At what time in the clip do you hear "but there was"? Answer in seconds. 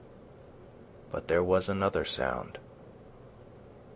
1.11-1.69